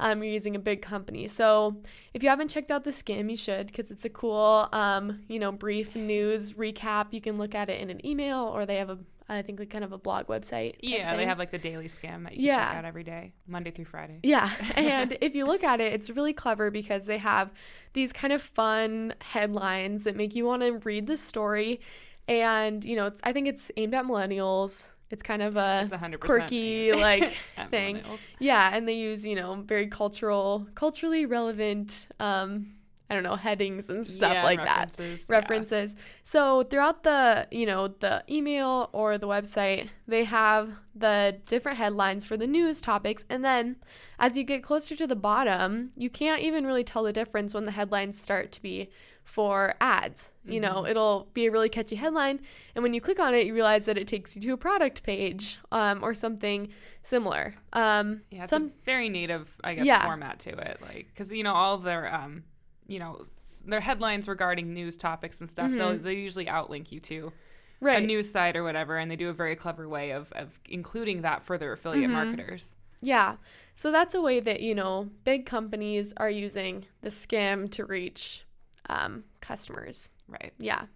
um, 0.00 0.22
you're 0.22 0.32
using 0.32 0.56
a 0.56 0.60
big 0.60 0.80
company. 0.80 1.28
So 1.28 1.76
if 2.14 2.22
you 2.22 2.28
haven't 2.28 2.48
checked 2.48 2.70
out 2.70 2.84
the 2.84 2.90
Skimm, 2.90 3.30
you 3.30 3.36
should 3.36 3.66
because 3.66 3.90
it's 3.90 4.04
a 4.04 4.08
cool, 4.08 4.68
um, 4.72 5.20
you 5.28 5.38
know, 5.38 5.52
brief 5.52 5.96
news 5.96 6.52
recap. 6.52 7.08
You 7.10 7.20
can 7.20 7.36
look 7.36 7.54
at 7.54 7.68
it 7.68 7.80
in 7.80 7.90
an 7.90 8.04
email, 8.06 8.38
or 8.38 8.64
they 8.64 8.76
have 8.76 8.90
a, 8.90 8.98
I 9.30 9.42
think, 9.42 9.58
like 9.58 9.70
kind 9.70 9.84
of 9.84 9.92
a 9.92 9.98
blog 9.98 10.26
website. 10.26 10.76
Yeah, 10.80 11.16
they 11.16 11.26
have 11.26 11.38
like 11.38 11.50
the 11.50 11.58
daily 11.58 11.86
Skimm 11.86 12.24
that 12.24 12.32
you 12.32 12.38
can 12.38 12.44
Yeah. 12.46 12.66
check 12.68 12.76
out 12.76 12.84
every 12.84 13.04
day, 13.04 13.32
Monday 13.46 13.70
through 13.70 13.84
Friday. 13.86 14.20
Yeah. 14.22 14.50
And 14.76 15.18
if 15.20 15.34
you 15.34 15.44
look 15.46 15.62
at 15.64 15.80
it, 15.80 15.92
it's 15.92 16.08
really 16.10 16.32
clever 16.32 16.70
because 16.70 17.06
they 17.06 17.18
have 17.18 17.50
these 17.92 18.12
kind 18.12 18.32
of 18.32 18.40
fun 18.42 19.14
headlines 19.20 20.04
that 20.04 20.16
make 20.16 20.34
you 20.34 20.44
want 20.46 20.62
to 20.62 20.72
read 20.78 21.06
the 21.06 21.16
story. 21.16 21.80
And, 22.26 22.84
you 22.84 22.96
know, 22.96 23.06
it's 23.06 23.20
I 23.24 23.32
think 23.32 23.48
it's 23.48 23.70
aimed 23.76 23.94
at 23.94 24.04
millennials. 24.04 24.88
It's 25.10 25.22
kind 25.22 25.40
of 25.42 25.56
a 25.56 25.82
It's 25.84 25.92
100% 25.92 26.20
quirky 26.20 26.92
like 27.08 27.32
thing. 27.70 28.02
Yeah, 28.38 28.70
and 28.74 28.86
they 28.88 28.94
use, 28.96 29.24
you 29.26 29.34
know, 29.34 29.62
very 29.66 29.86
cultural 29.88 30.66
culturally 30.74 31.26
relevant 31.26 32.08
um 32.20 32.74
I 33.10 33.14
don't 33.14 33.22
know, 33.22 33.36
headings 33.36 33.88
and 33.88 34.04
stuff 34.04 34.32
Yeah, 34.34 34.42
like 34.44 34.58
that 34.58 34.90
references, 34.90 35.26
yeah. 35.28 35.34
references. 35.36 35.96
So 36.24 36.62
throughout 36.62 37.04
the, 37.04 37.48
you 37.50 37.64
know, 37.64 37.88
the 37.88 38.22
email 38.28 38.90
or 38.92 39.16
the 39.16 39.26
website, 39.26 39.88
they 40.06 40.24
have 40.24 40.70
the 40.94 41.38
different 41.46 41.78
headlines 41.78 42.24
for 42.26 42.36
the 42.36 42.46
news 42.46 42.80
topics 42.82 43.24
and 43.30 43.42
then 43.44 43.76
as 44.18 44.36
you 44.36 44.44
get 44.44 44.62
closer 44.62 44.94
to 44.96 45.06
the 45.06 45.16
bottom, 45.16 45.90
you 45.96 46.10
can't 46.10 46.42
even 46.42 46.66
really 46.66 46.84
tell 46.84 47.02
the 47.04 47.12
difference 47.12 47.54
when 47.54 47.64
the 47.64 47.70
headlines 47.70 48.20
start 48.20 48.50
to 48.52 48.60
be 48.60 48.90
for 49.24 49.74
ads. 49.80 50.32
You 50.44 50.58
know, 50.60 50.82
Mhm. 50.82 50.90
it'll 50.90 51.28
be 51.34 51.46
a 51.46 51.50
really 51.50 51.68
catchy 51.68 51.96
headline 51.96 52.40
and 52.74 52.82
when 52.82 52.92
you 52.94 53.00
click 53.00 53.18
on 53.20 53.34
it, 53.34 53.46
you 53.46 53.54
realize 53.54 53.86
that 53.86 53.96
it 53.96 54.06
takes 54.08 54.36
you 54.36 54.42
to 54.42 54.52
a 54.52 54.56
product 54.58 55.02
page 55.02 55.58
um, 55.72 56.02
or 56.02 56.12
something 56.14 56.68
similar. 57.02 57.54
Um, 57.72 58.22
Yeah, 58.30 58.42
it's 58.44 58.50
some 58.50 58.66
a 58.66 58.84
very 58.84 59.08
native, 59.08 59.48
I 59.64 59.74
guess, 59.74 59.86
Yeah. 59.86 60.04
format 60.04 60.38
to 60.40 60.50
it. 60.50 60.78
Like, 60.82 61.06
because 61.08 61.30
you 61.30 61.42
know 61.42 61.54
all 61.54 61.74
of 61.74 61.82
their, 61.84 62.12
um, 62.14 62.44
you 62.88 62.98
know, 62.98 63.22
their 63.66 63.80
headlines 63.80 64.26
regarding 64.26 64.72
news 64.74 64.96
topics 64.96 65.40
and 65.40 65.48
stuff. 65.48 65.70
They'll 65.70 65.94
Mhm. 65.94 66.02
they 66.02 66.14
usually 66.14 66.46
outlink 66.46 66.90
you 66.90 66.98
to 67.00 67.32
right. 67.80 68.02
a 68.02 68.06
news 68.06 68.28
site 68.30 68.56
or 68.56 68.64
whatever, 68.64 68.96
and 68.96 69.10
they 69.10 69.16
do 69.16 69.28
a 69.28 69.32
very 69.32 69.54
clever 69.54 69.88
way 69.88 70.10
of 70.10 70.32
of 70.32 70.60
including 70.68 71.22
that 71.22 71.42
for 71.42 71.56
their 71.58 71.72
affiliate 71.72 72.10
Mhm. 72.10 72.14
marketers. 72.14 72.76
Yeah. 73.00 73.36
So 73.76 73.92
that's 73.92 74.16
a 74.16 74.20
way 74.20 74.40
that, 74.40 74.60
you 74.60 74.74
know, 74.74 75.08
big 75.22 75.46
companies 75.46 76.12
are 76.16 76.30
using 76.30 76.86
the 77.02 77.10
Skimm 77.10 77.70
to 77.70 77.84
reach 77.84 78.44
um, 78.90 79.22
customers. 79.40 80.08
Right. 80.26 80.52
Yeah. 80.58 80.86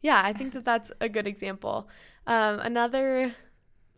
Yeah, 0.00 0.20
I 0.24 0.32
think 0.32 0.52
that 0.52 0.64
that's 0.64 0.92
a 1.00 1.08
good 1.08 1.26
example. 1.26 1.88
Um, 2.26 2.60
another, 2.60 3.34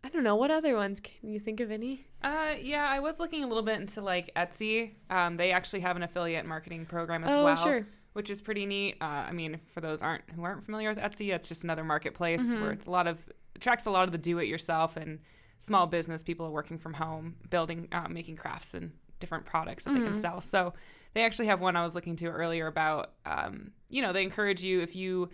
I 0.02 0.09
don't 0.09 0.25
know, 0.25 0.37
what 0.37 0.50
other 0.50 0.75
ones? 0.76 1.00
Can 1.00 1.30
you 1.30 1.38
think 1.38 1.61
of 1.61 1.71
any? 1.71 2.07
Uh, 2.23 2.54
yeah, 2.61 2.87
I 2.88 3.00
was 3.00 3.19
looking 3.21 3.45
a 3.45 3.47
little 3.47 3.62
bit 3.62 3.80
into 3.80 4.00
like 4.00 4.30
Etsy. 4.35 4.92
Um, 5.11 5.37
they 5.37 5.52
actually 5.52 5.80
have 5.80 5.97
an 5.97 6.02
affiliate 6.02 6.47
marketing 6.47 6.87
program 6.87 7.25
as 7.25 7.30
oh, 7.30 7.45
well. 7.45 7.57
sure. 7.57 7.87
which 8.14 8.28
is 8.28 8.40
pretty 8.42 8.66
neat. 8.66 8.97
Uh, 9.00 9.04
I 9.04 9.33
mean, 9.33 9.61
for 9.73 9.80
those 9.80 10.02
aren't 10.02 10.28
who 10.35 10.42
aren't 10.42 10.64
familiar 10.64 10.88
with 10.88 10.99
Etsy, 10.99 11.33
it's 11.33 11.49
just 11.49 11.62
another 11.64 11.85
marketplace 11.85 12.42
Mhm. 12.42 12.61
where 12.62 12.73
it's 12.73 12.87
a 12.87 12.90
lot 12.90 13.07
of 13.07 13.19
attracts 13.54 13.87
a 13.87 13.90
lot 13.90 14.02
of 14.04 14.11
the 14.11 14.19
do-it-yourself 14.19 14.97
and 14.97 15.21
small 15.59 15.87
business 15.87 16.23
people 16.23 16.45
are 16.47 16.50
working 16.50 16.76
from 16.78 16.95
home, 16.95 17.37
building, 17.50 17.87
uh, 17.92 18.09
making 18.09 18.35
crafts 18.37 18.75
and 18.75 18.90
different 19.21 19.45
products 19.45 19.85
that 19.85 19.92
they 19.92 20.00
can 20.00 20.14
Mhm. 20.14 20.21
sell. 20.21 20.40
So 20.40 20.73
they 21.14 21.23
actually 21.23 21.47
have 21.47 21.61
one 21.61 21.76
I 21.76 21.83
was 21.83 21.95
looking 21.95 22.16
to 22.16 22.26
earlier 22.26 22.66
about. 22.66 23.12
Um, 23.26 23.73
you 23.90 24.00
know, 24.02 24.12
they 24.12 24.23
encourage 24.25 24.62
you 24.64 24.80
if 24.80 24.97
you 24.97 25.28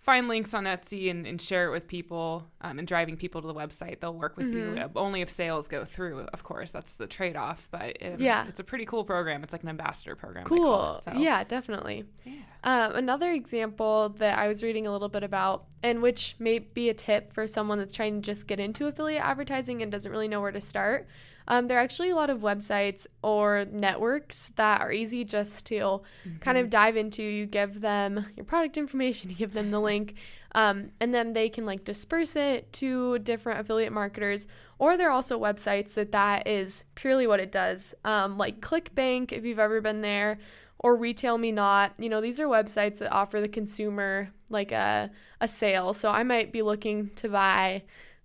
find 0.00 0.28
links 0.28 0.54
on 0.54 0.64
Etsy 0.64 1.10
and, 1.10 1.26
and 1.26 1.40
share 1.40 1.66
it 1.66 1.70
with 1.70 1.86
people 1.86 2.46
um, 2.60 2.78
and 2.78 2.88
driving 2.88 3.16
people 3.16 3.40
to 3.42 3.46
the 3.46 3.54
website, 3.54 4.00
they'll 4.00 4.14
work 4.14 4.36
with 4.36 4.50
you. 4.52 4.64
Mhm. 4.76 4.84
Uh, 4.84 4.88
Only 4.98 5.20
if 5.20 5.28
sales 5.28 5.68
go 5.68 5.84
through, 5.84 6.20
of 6.32 6.42
course. 6.44 6.70
That's 6.70 6.94
the 6.94 7.06
trade-off. 7.06 7.68
But 7.70 7.98
um, 8.02 8.14
Yeah. 8.18 8.46
it's 8.48 8.60
a 8.60 8.64
pretty 8.64 8.86
cool 8.86 9.04
program. 9.04 9.42
It's 9.42 9.52
like 9.52 9.62
an 9.64 9.68
ambassador 9.68 10.14
program. 10.16 10.44
Cool. 10.46 10.94
it, 10.94 11.02
so. 11.02 11.12
Yeah, 11.14 11.44
definitely. 11.44 12.04
Yeah. 12.24 12.32
Um, 12.64 12.92
another 12.96 13.30
example 13.32 14.10
that 14.18 14.38
I 14.38 14.48
was 14.48 14.62
reading 14.62 14.86
a 14.86 14.92
little 14.92 15.08
bit 15.08 15.22
about, 15.24 15.66
and 15.82 16.00
which 16.00 16.36
may 16.38 16.58
be 16.60 16.88
a 16.88 16.94
tip 16.94 17.32
for 17.32 17.46
someone 17.46 17.78
that's 17.78 17.94
trying 17.94 18.22
to 18.22 18.26
just 18.26 18.46
get 18.46 18.58
into 18.60 18.86
affiliate 18.86 19.22
advertising 19.22 19.82
and 19.82 19.92
doesn't 19.92 20.10
really 20.10 20.28
know 20.28 20.40
where 20.40 20.52
to 20.52 20.60
start. 20.60 21.06
Um, 21.48 21.66
there 21.66 21.78
are 21.78 21.80
actually 21.80 22.10
a 22.10 22.14
lot 22.14 22.30
of 22.30 22.40
websites 22.40 23.06
or 23.22 23.64
networks 23.72 24.52
that 24.56 24.82
are 24.82 24.92
easy 24.92 25.24
just 25.24 25.64
to 25.66 26.02
kind 26.40 26.58
of 26.58 26.68
dive 26.70 26.96
into. 26.96 27.22
You 27.22 27.46
give 27.46 27.80
them 27.80 28.26
your 28.36 28.44
product 28.44 28.76
information, 28.76 29.30
you 29.30 29.36
give 29.36 29.54
them 29.54 29.70
the 29.70 29.80
link, 29.80 30.14
um, 30.52 30.90
and 31.00 31.14
then 31.14 31.32
they 31.32 31.48
can 31.48 31.64
like 31.64 31.84
disperse 31.84 32.36
it 32.36 32.72
to 32.74 33.18
different 33.20 33.60
affiliate 33.60 33.92
marketers. 33.92 34.46
Or 34.78 34.96
there 34.96 35.08
are 35.08 35.12
also 35.12 35.40
websites 35.40 35.94
that 35.94 36.12
that 36.12 36.46
is 36.46 36.84
purely 36.94 37.26
what 37.26 37.40
it 37.40 37.50
does, 37.50 37.94
um, 38.04 38.38
like 38.38 38.60
ClickBank, 38.60 39.32
if 39.32 39.44
you've 39.44 39.58
ever 39.58 39.80
been 39.80 40.02
there, 40.02 40.38
or 40.78 40.96
Retail 40.96 41.38
Me 41.38 41.50
Not. 41.50 41.94
You 41.98 42.10
know, 42.10 42.20
these 42.20 42.38
are 42.38 42.46
websites 42.46 42.98
that 42.98 43.10
offer 43.10 43.40
the 43.40 43.48
consumer 43.48 44.30
like 44.50 44.70
a 44.70 45.10
a 45.40 45.48
sale. 45.48 45.94
So 45.94 46.10
I 46.10 46.24
might 46.24 46.52
be 46.52 46.60
looking 46.60 47.10
to 47.16 47.28
buy 47.30 47.84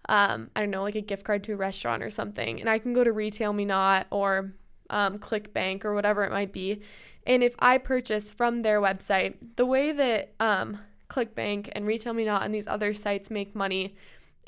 um, 0.10 0.50
I 0.56 0.62
don't 0.62 0.72
know, 0.72 0.84
like 0.84 0.96
a 0.96 1.02
gift 1.02 1.24
card 1.24 1.44
to 1.46 1.54
a 1.54 1.56
restaurant 1.56 2.04
or 2.04 2.10
something. 2.10 2.60
And 2.60 2.70
I 2.70 2.80
can 2.80 2.94
go 2.94 3.04
to 3.04 3.12
Retail 3.12 3.54
Me 3.54 3.66
Not 3.66 4.08
or 4.12 4.54
um, 4.90 5.18
ClickBank 5.18 5.86
or 5.86 5.94
whatever 5.94 6.24
it 6.24 6.32
might 6.32 6.52
be. 6.52 6.82
And 7.26 7.42
if 7.42 7.56
I 7.60 7.78
purchase 7.78 8.34
from 8.34 8.62
their 8.62 8.82
website, 8.82 9.36
the 9.56 9.66
way 9.66 9.94
that 9.94 10.34
um, 10.40 10.78
ClickBank 11.10 11.70
and 11.72 11.86
Retail 11.86 12.14
Me 12.14 12.26
Not 12.26 12.44
and 12.44 12.54
these 12.54 12.68
other 12.68 12.94
sites 12.94 13.32
make 13.32 13.56
money 13.56 13.96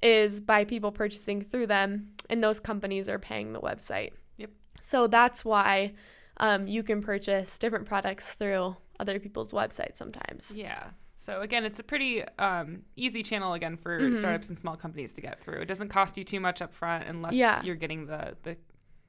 is 0.03 0.41
by 0.41 0.65
people 0.65 0.91
purchasing 0.91 1.41
through 1.41 1.67
them, 1.67 2.09
and 2.29 2.43
those 2.43 2.59
companies 2.59 3.07
are 3.07 3.17
paying 3.17 3.53
the 3.53 3.61
website. 3.61 4.11
Yep. 4.37 4.49
So 4.81 5.07
that's 5.07 5.45
why 5.45 5.93
um, 6.37 6.67
you 6.67 6.83
can 6.83 7.01
purchase 7.01 7.57
different 7.57 7.85
products 7.85 8.33
through 8.33 8.75
other 8.99 9.19
people's 9.19 9.53
websites 9.53 9.95
sometimes. 9.95 10.53
Yeah. 10.55 10.89
So 11.15 11.41
again, 11.41 11.63
it's 11.65 11.79
a 11.79 11.83
pretty 11.83 12.23
um, 12.39 12.81
easy 12.95 13.23
channel 13.23 13.53
again 13.53 13.77
for 13.77 13.99
Mhm. 13.99 14.15
startups 14.15 14.49
and 14.49 14.57
small 14.57 14.75
companies 14.75 15.13
to 15.13 15.21
get 15.21 15.39
through. 15.39 15.61
It 15.61 15.65
doesn't 15.67 15.89
cost 15.89 16.17
you 16.17 16.23
too 16.23 16.39
much 16.39 16.61
up 16.61 16.73
front 16.73 17.05
unless 17.07 17.35
Yeah. 17.35 17.61
you're 17.63 17.75
getting 17.75 18.05
the 18.07 18.35
the 18.43 18.57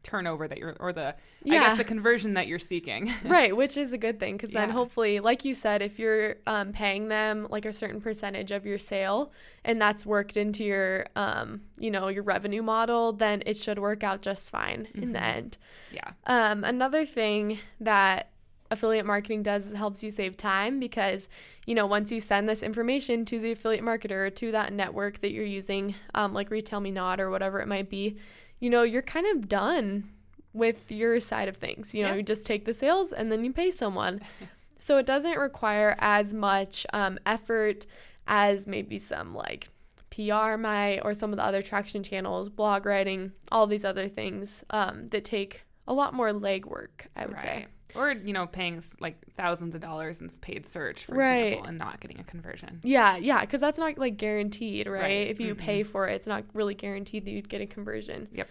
turnover 0.02 0.46
that 0.46 0.56
you're 0.58 0.76
or 0.78 0.92
the 0.92 1.16
I 1.44 1.48
guess 1.48 1.78
the 1.78 1.82
conversion 1.82 2.34
that 2.34 2.46
you're 2.46 2.60
seeking. 2.60 3.12
right, 3.24 3.54
which 3.56 3.76
is 3.76 3.92
a 3.92 3.98
good 3.98 4.20
thing 4.20 4.36
because 4.36 4.52
then 4.52 4.68
Yeah. 4.68 4.72
hopefully, 4.74 5.18
like 5.18 5.44
you 5.44 5.52
said, 5.52 5.82
if 5.82 5.98
you're 5.98 6.36
um, 6.46 6.70
paying 6.72 7.08
them 7.08 7.48
like 7.50 7.64
a 7.64 7.72
certain 7.72 8.00
percentage 8.00 8.52
of 8.52 8.64
your 8.64 8.78
sale 8.78 9.32
and 9.64 9.80
that's 9.82 10.06
worked 10.06 10.36
into 10.36 10.62
your, 10.62 11.06
um, 11.16 11.60
you 11.76 11.90
know, 11.90 12.06
your 12.06 12.22
revenue 12.22 12.62
model, 12.62 13.14
then 13.14 13.42
it 13.46 13.56
should 13.56 13.80
work 13.80 14.04
out 14.04 14.22
just 14.22 14.48
fine 14.48 14.86
in 14.94 15.10
the 15.12 15.18
Mhm. 15.18 15.34
end. 15.36 15.58
yeah. 15.90 16.12
Um, 16.28 16.62
another 16.62 17.04
thing 17.04 17.58
that 17.80 18.28
affiliate 18.70 19.06
marketing 19.06 19.42
does 19.42 19.66
is 19.68 19.72
helps 19.74 20.02
you 20.02 20.10
save 20.10 20.36
time 20.36 20.78
because 20.80 21.28
you 21.66 21.74
know 21.74 21.86
once 21.86 22.10
you 22.12 22.20
send 22.20 22.48
this 22.48 22.62
information 22.62 23.24
to 23.24 23.38
the 23.38 23.52
affiliate 23.52 23.84
marketer 23.84 24.26
or 24.26 24.30
to 24.30 24.52
that 24.52 24.72
network 24.72 25.20
that 25.20 25.32
you're 25.32 25.44
using 25.44 25.94
um, 26.14 26.32
like 26.32 26.50
retail 26.50 26.80
me 26.80 26.90
not 26.90 27.20
or 27.20 27.30
whatever 27.30 27.60
it 27.60 27.68
might 27.68 27.88
be 27.90 28.16
you 28.60 28.68
know 28.70 28.82
you're 28.82 29.02
kind 29.02 29.26
of 29.36 29.48
done 29.48 30.08
with 30.52 30.90
your 30.90 31.20
side 31.20 31.48
of 31.48 31.56
things 31.56 31.94
you 31.94 32.02
know 32.02 32.10
Yeah. 32.10 32.16
you 32.16 32.22
just 32.22 32.46
take 32.46 32.64
the 32.64 32.74
sales 32.74 33.12
and 33.12 33.30
then 33.30 33.44
you 33.44 33.52
pay 33.52 33.70
someone 33.70 34.20
so 34.78 34.98
it 34.98 35.06
doesn't 35.06 35.38
require 35.38 35.96
as 35.98 36.32
much 36.34 36.86
um, 36.92 37.18
effort 37.26 37.86
as 38.26 38.66
maybe 38.66 38.98
some 38.98 39.34
like 39.34 39.68
PR 40.10 40.56
might 40.56 41.00
or 41.04 41.12
some 41.12 41.30
of 41.32 41.36
the 41.36 41.44
other 41.44 41.60
traction 41.60 42.02
channels, 42.02 42.48
blog 42.48 42.86
writing, 42.86 43.32
all 43.52 43.66
these 43.66 43.84
other 43.84 44.08
things 44.08 44.64
um, 44.70 45.08
that 45.10 45.24
take 45.24 45.62
a 45.86 45.92
lot 45.92 46.14
more 46.14 46.30
legwork, 46.30 47.06
I 47.14 47.26
would 47.26 47.38
say. 47.40 47.66
Or 47.96 48.12
you 48.12 48.32
know, 48.32 48.46
paying 48.46 48.80
like 49.00 49.16
thousands 49.36 49.74
of 49.74 49.80
dollars 49.80 50.20
in 50.20 50.28
paid 50.40 50.64
search, 50.66 51.04
for 51.04 51.14
Right. 51.14 51.44
example, 51.48 51.68
and 51.68 51.78
not 51.78 52.00
getting 52.00 52.20
a 52.20 52.24
conversion. 52.24 52.80
Yeah, 52.84 53.16
yeah, 53.16 53.40
because 53.40 53.60
that's 53.60 53.78
not 53.78 53.96
like 53.98 54.16
guaranteed, 54.16 54.86
right? 54.86 55.00
Right, 55.00 55.28
If 55.28 55.40
you 55.40 55.54
mhm. 55.54 55.58
pay 55.58 55.82
for 55.82 56.06
it, 56.08 56.14
it's 56.14 56.26
not 56.26 56.44
really 56.52 56.74
guaranteed 56.74 57.24
that 57.24 57.30
you'd 57.30 57.48
get 57.48 57.60
a 57.60 57.66
conversion. 57.66 58.28
Yep. 58.32 58.48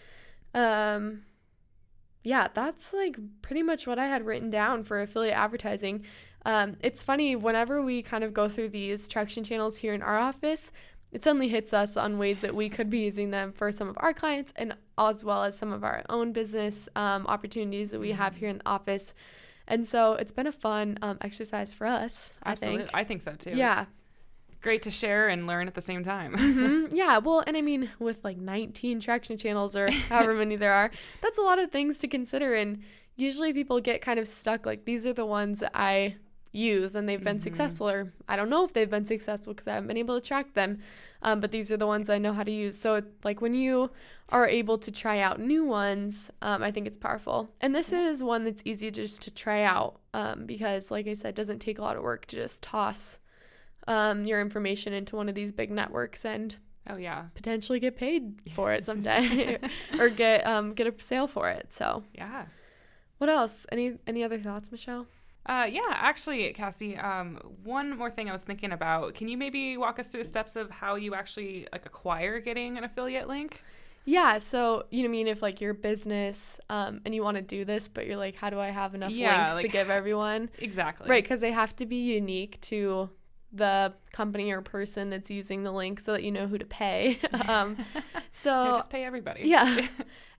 Um, 0.54 1.24
yeah, 2.24 2.48
that's 2.54 2.94
like 2.94 3.18
pretty 3.42 3.62
much 3.62 3.86
what 3.86 4.00
I 4.00 4.08
had 4.08 4.26
written 4.26 4.50
down 4.50 4.84
for 4.84 5.02
affiliate 5.02 5.36
advertising. 5.38 6.04
Um, 6.46 6.78
it's 6.82 7.02
funny 7.04 7.36
whenever 7.36 7.82
we 7.84 8.02
kind 8.02 8.24
of 8.24 8.34
go 8.34 8.48
through 8.50 8.70
these 8.70 9.08
traction 9.08 9.44
channels 9.44 9.78
here 9.78 9.94
in 9.94 10.02
our 10.02 10.18
office, 10.18 10.72
it 11.16 11.24
suddenly 11.24 11.48
hits 11.48 11.72
us 11.72 11.96
on 11.96 12.18
ways 12.18 12.42
that 12.42 12.54
we 12.54 12.68
could 12.68 12.90
be 12.90 13.00
using 13.00 13.32
them 13.32 13.54
for 13.54 13.72
some 13.72 13.88
of 13.88 13.96
our 14.02 14.14
clients 14.14 14.52
and 14.58 14.76
as 14.98 15.24
well 15.24 15.46
as 15.46 15.58
some 15.58 15.72
of 15.72 15.82
our 15.82 16.04
own 16.10 16.34
business 16.34 16.90
um, 16.98 17.26
opportunities 17.28 17.92
that 17.92 18.02
we 18.02 18.12
have 18.12 18.36
here 18.36 18.50
in 18.50 18.58
the 18.58 18.68
office. 18.68 19.14
And 19.66 19.88
so 19.88 20.16
it's 20.16 20.34
been 20.34 20.46
a 20.46 20.52
fun 20.52 21.00
um, 21.02 21.18
exercise 21.22 21.74
for 21.74 21.88
us. 21.88 22.34
Absolutely, 22.46 22.82
I 22.82 22.86
think. 22.88 22.96
I 22.96 23.04
think 23.06 23.22
so 23.22 23.32
too. 23.32 23.52
Yeah. 23.52 23.84
It's 23.84 23.90
great 24.62 24.82
to 24.82 24.92
share 24.92 25.30
and 25.30 25.48
learn 25.48 25.68
at 25.68 25.74
the 25.74 25.80
same 25.80 26.04
time. 26.04 26.36
Mhm. 26.36 26.90
Yeah, 26.92 27.20
well, 27.20 27.46
and 27.48 27.56
I 27.56 27.62
mean, 27.62 27.90
with 27.98 28.26
like 28.26 28.36
19 28.36 29.00
traction 29.00 29.38
channels 29.38 29.78
or 29.78 29.90
however 30.10 30.34
many 30.34 30.58
there 30.58 30.74
are, 30.74 30.92
that's 31.22 31.38
a 31.38 31.42
lot 31.42 31.60
of 31.60 31.72
things 31.72 31.98
to 32.00 32.10
consider. 32.10 32.56
And 32.56 32.84
usually 33.16 33.54
people 33.54 33.80
get 33.80 34.02
kind 34.02 34.20
of 34.20 34.28
stuck 34.28 34.66
like, 34.66 34.84
these 34.84 35.06
are 35.06 35.14
the 35.14 35.26
ones 35.26 35.62
that 35.62 35.72
I 35.74 36.18
use 36.56 36.96
and 36.96 37.08
they've 37.08 37.24
been 37.24 37.38
Mhm. 37.38 37.42
successful, 37.44 37.90
or 37.90 38.14
I 38.28 38.36
don't 38.36 38.50
know 38.50 38.64
if 38.64 38.74
they've 38.74 38.90
been 38.90 39.06
successful 39.06 39.54
because 39.54 39.68
I 39.68 39.74
haven't 39.74 39.88
been 39.88 39.98
able 39.98 40.20
to 40.20 40.26
track 40.28 40.54
them. 40.54 40.80
Um, 41.22 41.40
but 41.40 41.52
these 41.52 41.72
are 41.72 41.78
the 41.78 41.88
ones 41.88 42.10
I 42.10 42.18
know 42.20 42.34
how 42.34 42.44
to 42.44 42.52
use. 42.52 42.78
So, 42.78 42.96
it- 42.96 43.06
like, 43.24 43.42
when 43.42 43.54
you 43.56 43.90
are 44.30 44.48
able 44.48 44.78
to 44.78 44.92
try 44.92 45.20
out 45.20 45.40
new 45.40 45.64
ones, 45.66 46.30
um, 46.42 46.62
I 46.62 46.72
think 46.72 46.86
it's 46.88 46.98
powerful. 46.98 47.50
And 47.62 47.74
this 47.76 47.92
is 47.92 48.22
one 48.24 48.44
that's 48.44 48.62
easy 48.66 48.92
just 48.92 49.22
to 49.24 49.32
try 49.32 49.64
out 49.64 50.00
um, 50.14 50.46
because, 50.46 50.92
like 50.92 51.08
I 51.08 51.14
said, 51.14 51.30
it 51.30 51.36
doesn't 51.36 51.60
take 51.60 51.80
a 51.80 51.82
lot 51.82 51.98
of 51.98 52.04
work 52.04 52.26
to 52.28 52.36
just 52.36 52.62
toss 52.64 53.18
um, 53.88 54.26
your 54.26 54.40
information 54.42 54.94
into 54.94 55.16
one 55.16 55.30
of 55.30 55.36
these 55.36 55.52
big 55.52 55.70
networks 55.72 56.26
and 56.26 56.56
oh 56.90 56.96
yeah, 56.98 57.26
potentially 57.36 57.80
get 57.80 57.96
paid 57.96 58.40
for 58.54 58.72
it 58.74 58.86
someday 58.86 59.58
or 60.00 60.10
get 60.10 60.46
um 60.46 60.74
get 60.74 60.88
a 60.88 60.94
sale 61.02 61.28
for 61.28 61.50
it. 61.50 61.72
So, 61.74 62.04
yeah. 62.14 62.46
what 63.18 63.30
else? 63.30 63.66
Any 63.72 63.98
any 64.08 64.24
other 64.24 64.38
thoughts, 64.40 64.72
Michelle? 64.72 65.08
Uh, 65.46 65.68
yeah, 65.70 65.82
actually, 65.90 66.52
Cassie, 66.54 66.98
um, 66.98 67.40
one 67.64 67.96
more 67.98 68.10
thing 68.10 68.30
I 68.30 68.32
was 68.32 68.44
thinking 68.44 68.72
about. 68.72 69.14
Can 69.14 69.28
you 69.28 69.38
maybe 69.38 69.78
walk 69.78 70.00
us 70.00 70.08
through 70.12 70.24
the 70.24 70.28
steps 70.30 70.56
of 70.56 70.72
how 70.72 70.96
you 70.96 71.14
actually 71.14 71.68
like 71.72 71.86
acquire 71.86 72.40
getting 72.40 72.78
an 72.78 72.84
affiliate 72.84 73.28
link? 73.28 73.62
Yeah, 74.06 74.38
so 74.38 74.86
you 74.92 75.02
know, 75.04 75.10
what 75.10 75.10
I 75.10 75.18
mean, 75.18 75.28
if 75.28 75.42
like 75.42 75.62
your 75.62 75.74
business 75.74 76.60
um 76.70 77.02
and 77.06 77.14
you 77.14 77.24
want 77.24 77.38
to 77.38 77.42
do 77.44 77.66
this, 77.66 77.88
but 77.88 78.06
you're 78.08 78.18
like, 78.18 78.36
how 78.36 78.50
do 78.50 78.60
I 78.60 78.70
have 78.70 78.96
enough 78.96 79.12
Yeah, 79.12 79.48
links 79.48 79.62
to 79.62 79.68
give 79.68 79.90
everyone? 79.90 80.50
Exactly. 80.60 81.10
Right, 81.10 81.24
because 81.24 81.42
they 81.42 81.52
have 81.52 81.76
to 81.78 81.86
be 81.86 81.98
unique 82.14 82.60
to 82.62 83.10
the 83.54 83.94
company 84.12 84.52
or 84.52 84.62
person 84.62 85.10
that's 85.10 85.32
using 85.32 85.64
the 85.64 85.72
link, 85.72 86.00
so 86.00 86.14
that 86.14 86.24
you 86.24 86.32
know 86.32 86.46
who 86.48 86.58
to 86.58 86.66
pay. 86.66 87.20
um, 87.48 87.78
so 88.32 88.50
Yeah, 88.52 88.72
just 88.74 88.90
pay 88.90 89.06
everybody. 89.06 89.44
Yeah. 89.46 89.88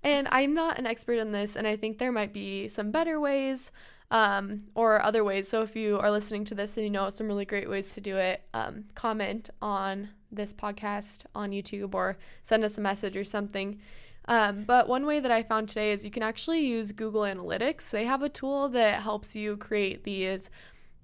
and 0.03 0.29
I'm 0.31 0.55
not 0.55 0.79
an 0.79 0.87
expert 0.87 1.15
in 1.19 1.33
this, 1.33 1.57
and 1.57 1.67
I 1.67 1.77
think 1.77 1.99
there 1.99 2.13
might 2.13 2.33
be 2.33 2.69
some 2.69 2.91
better 2.91 3.19
ways 3.21 3.71
um, 4.11 4.65
or 4.75 5.03
other 5.03 5.25
ways. 5.25 5.49
So 5.49 5.63
if 5.63 5.75
you 5.77 5.99
are 5.99 6.11
listening 6.11 6.45
to 6.47 6.55
this 6.55 6.77
and 6.77 6.85
you 6.85 6.91
know 6.91 7.11
some 7.11 7.27
really 7.27 7.45
great 7.45 7.69
ways 7.69 7.93
to 7.95 8.01
do 8.01 8.17
it, 8.17 8.43
um, 8.55 8.85
comment 8.95 9.51
on 9.61 10.11
this 10.31 10.53
podcast 10.53 11.25
on 11.35 11.51
YouTube 11.51 11.95
or 11.95 12.19
send 12.45 12.65
us 12.65 12.79
a 12.79 12.81
message 12.81 13.17
or 13.17 13.25
something. 13.25 13.81
Um, 14.29 14.65
but 14.65 14.89
one 14.89 15.07
way 15.07 15.21
that 15.21 15.31
I 15.31 15.43
found 15.43 15.69
today 15.69 15.93
is 15.93 16.05
you 16.05 16.11
can 16.11 16.23
actually 16.23 16.67
use 16.67 16.93
Google 16.93 17.23
Analytics. 17.23 17.91
They 17.91 18.05
have 18.05 18.23
a 18.23 18.29
tool 18.29 18.69
that 18.71 19.03
helps 19.03 19.37
you 19.37 19.57
create 19.57 20.03
these 20.05 20.51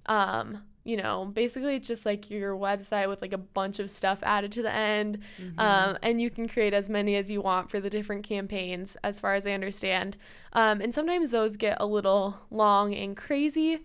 um, 0.07 0.59
you 0.85 0.97
know, 0.97 1.25
basically 1.33 1.75
it's 1.75 1.87
just 1.87 2.05
like 2.05 2.29
your 2.29 2.55
website 2.55 3.07
with 3.07 3.21
like 3.21 3.31
a 3.33 3.37
bunch 3.37 3.79
of 3.79 3.89
stuff 3.89 4.19
added 4.23 4.51
to 4.51 4.61
the 4.61 4.73
end. 4.73 5.19
Mhm. 5.41 5.59
Um, 5.59 5.97
and 6.03 6.21
you 6.21 6.29
can 6.29 6.47
create 6.47 6.73
as 6.73 6.89
many 6.89 7.15
as 7.15 7.31
you 7.31 7.41
want 7.41 7.71
for 7.71 7.79
the 7.79 7.89
different 7.89 8.23
campaigns, 8.23 8.97
as 9.03 9.19
far 9.19 9.33
as 9.33 9.47
I 9.47 9.51
understand. 9.51 10.17
Um, 10.51 10.81
and 10.81 10.93
sometimes 10.93 11.31
those 11.31 11.55
get 11.57 11.77
a 11.79 11.85
little 11.85 12.35
long 12.51 12.93
and 12.93 13.15
crazy, 13.15 13.79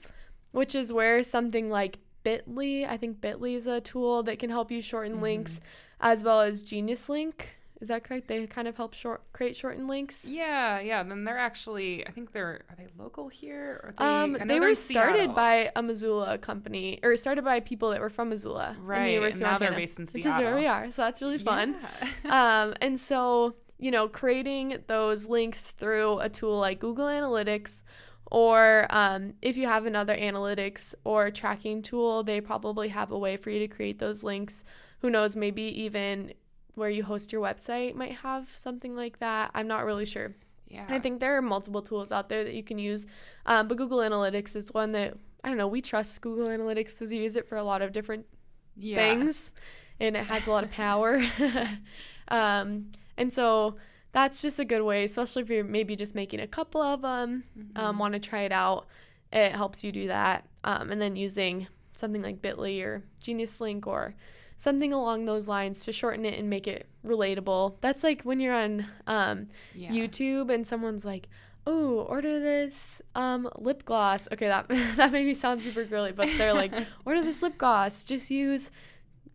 which 0.50 0.74
is 0.74 0.92
where 0.92 1.22
something 1.22 1.70
like 1.70 1.98
Bitly, 2.24 2.86
I 2.86 2.96
think 2.96 3.20
Bitly 3.20 3.54
is 3.54 3.66
a 3.66 3.80
tool 3.80 4.22
that 4.24 4.38
can 4.40 4.50
help 4.50 4.70
you 4.72 4.82
shorten 4.82 5.18
Mhm. 5.18 5.22
links, 5.22 5.60
as 6.00 6.24
well 6.24 6.40
as 6.40 6.62
Genius 6.62 7.08
Link. 7.08 7.57
Is 7.80 7.88
that 7.88 8.02
correct? 8.02 8.26
They 8.26 8.46
kind 8.46 8.66
of 8.66 8.76
help 8.76 8.92
short 8.92 9.22
create 9.32 9.54
shortened 9.54 9.86
links. 9.86 10.26
Yeah, 10.26 10.80
yeah. 10.80 11.02
Then 11.04 11.24
they're 11.24 11.38
actually, 11.38 12.06
I 12.06 12.10
think 12.10 12.32
they're, 12.32 12.64
are 12.68 12.76
they 12.76 12.88
local 12.98 13.28
here? 13.28 13.80
Or 13.84 13.92
they, 13.96 14.04
Um, 14.04 14.36
they 14.48 14.58
were 14.58 14.74
started 14.74 15.34
by 15.34 15.70
a 15.76 15.82
Missoula 15.82 16.38
company, 16.38 16.98
or 17.04 17.16
started 17.16 17.44
by 17.44 17.60
people 17.60 17.90
that 17.90 18.00
were 18.00 18.10
from 18.10 18.30
Missoula, 18.30 18.74
in 18.76 18.84
Right, 18.84 18.98
and 19.02 19.12
University 19.12 19.44
now 19.44 19.58
they're 19.58 19.72
based 19.72 19.98
in 20.00 20.06
which 20.06 20.26
is 20.26 20.38
where 20.38 20.56
we 20.56 20.66
are. 20.66 20.90
So 20.90 21.02
that's 21.02 21.22
really 21.22 21.38
fun. 21.38 21.76
Yeah. 22.24 22.62
um, 22.64 22.74
and 22.80 22.98
so, 22.98 23.54
you 23.78 23.92
know, 23.92 24.08
creating 24.08 24.78
those 24.88 25.28
links 25.28 25.70
through 25.70 26.18
a 26.18 26.28
tool 26.28 26.58
like 26.58 26.80
Google 26.80 27.06
Analytics, 27.06 27.82
or 28.30 28.86
um, 28.90 29.34
if 29.40 29.56
you 29.56 29.66
have 29.66 29.86
another 29.86 30.16
analytics 30.16 30.94
or 31.04 31.30
tracking 31.30 31.80
tool, 31.82 32.24
they 32.24 32.40
probably 32.40 32.88
have 32.88 33.12
a 33.12 33.18
way 33.18 33.36
for 33.36 33.50
you 33.50 33.60
to 33.60 33.68
create 33.68 34.00
those 34.00 34.24
links. 34.24 34.64
Who 35.00 35.10
knows, 35.10 35.36
maybe 35.36 35.62
even 35.62 36.32
where 36.78 36.88
you 36.90 37.02
host 37.04 37.32
your 37.32 37.42
website 37.42 37.94
might 37.94 38.12
have 38.18 38.52
something 38.56 38.94
like 38.96 39.18
that. 39.18 39.50
I'm 39.54 39.66
not 39.68 39.84
really 39.84 40.06
sure. 40.06 40.34
yeah. 40.68 40.86
I 40.88 40.98
think 41.00 41.20
there 41.20 41.36
are 41.36 41.42
multiple 41.42 41.82
tools 41.82 42.12
out 42.12 42.28
there 42.28 42.44
that 42.44 42.54
you 42.54 42.62
can 42.62 42.78
use, 42.78 43.06
um, 43.46 43.68
but 43.68 43.76
Google 43.76 43.98
Analytics 43.98 44.54
is 44.56 44.72
one 44.72 44.92
that 44.92 45.14
I 45.44 45.48
don't 45.48 45.58
know. 45.58 45.68
We 45.68 45.80
trust 45.82 46.20
Google 46.20 46.48
Analytics 46.48 46.94
because 46.94 47.10
we 47.10 47.18
use 47.18 47.36
it 47.36 47.46
for 47.48 47.56
a 47.56 47.62
lot 47.62 47.80
of 47.82 47.92
different 47.92 48.26
yeah. 48.76 48.96
things 48.96 49.52
and 50.00 50.16
it 50.16 50.24
has 50.24 50.46
a 50.46 50.50
lot 50.50 50.64
of 50.64 50.70
power. 50.70 51.22
um, 52.28 52.90
and 53.16 53.32
so 53.32 53.76
that's 54.12 54.42
just 54.42 54.58
a 54.58 54.64
good 54.64 54.82
way, 54.82 55.04
especially 55.04 55.42
if 55.42 55.50
you're 55.50 55.64
maybe 55.64 55.96
just 55.96 56.14
making 56.14 56.40
a 56.40 56.46
couple 56.46 56.80
of 56.82 57.02
them, 57.02 57.44
um, 57.76 57.96
Mhm. 57.96 57.98
want 57.98 58.14
to 58.14 58.20
try 58.20 58.42
it 58.42 58.52
out. 58.52 58.86
It 59.32 59.52
helps 59.52 59.84
you 59.84 59.92
do 59.92 60.06
that. 60.08 60.46
Um, 60.64 60.90
and 60.90 61.00
then 61.00 61.16
using 61.16 61.66
something 61.92 62.22
like 62.22 62.40
Bitly 62.40 62.82
or 62.82 63.02
Genius 63.20 63.60
Link 63.60 63.86
or 63.86 64.14
something 64.58 64.92
along 64.92 65.24
those 65.24 65.48
lines 65.48 65.84
to 65.84 65.92
shorten 65.92 66.26
it 66.26 66.38
and 66.38 66.50
make 66.50 66.66
it 66.66 66.86
relatable. 67.06 67.76
That's 67.80 68.02
like 68.02 68.22
when 68.22 68.40
you're 68.40 68.54
on 68.54 68.86
um, 69.06 69.48
yeah. 69.74 69.90
YouTube 69.90 70.52
and 70.52 70.66
someone's 70.66 71.04
like, 71.04 71.28
"Oh, 71.66 72.00
order 72.00 72.38
this 72.38 73.00
um, 73.14 73.48
lip 73.56 73.84
gloss." 73.84 74.28
Okay, 74.32 74.48
that 74.48 74.68
that 74.96 75.12
made 75.12 75.24
me 75.24 75.34
sound 75.34 75.62
super 75.62 75.84
girly, 75.84 76.12
but 76.12 76.28
they're 76.36 76.52
like, 76.52 76.74
"Order 77.06 77.22
this 77.22 77.40
lip 77.40 77.56
gloss. 77.56 78.04
Just 78.04 78.30
use 78.30 78.70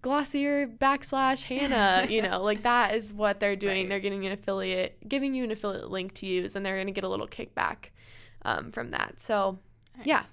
Glossier 0.01 0.67
backslash 0.67 1.43
Hannah." 1.43 2.05
You 2.09 2.21
know, 2.21 2.43
like 2.43 2.63
that 2.63 2.93
is 2.95 3.13
what 3.13 3.39
they're 3.39 3.55
doing. 3.55 3.83
Right. 3.83 3.89
They're 3.89 3.99
getting 4.01 4.25
an 4.25 4.33
affiliate, 4.33 5.07
giving 5.07 5.33
you 5.33 5.45
an 5.45 5.51
affiliate 5.51 5.89
link 5.89 6.13
to 6.15 6.25
use, 6.27 6.55
and 6.55 6.65
they're 6.65 6.77
gonna 6.77 6.91
get 6.91 7.05
a 7.05 7.09
little 7.09 7.27
kickback 7.27 7.87
um, 8.43 8.71
from 8.71 8.91
that. 8.91 9.19
So. 9.19 9.59
Nice. 9.95 10.07
Yeah, 10.07 10.23